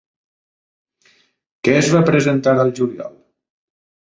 [1.67, 3.17] Què es va presentar al juliol?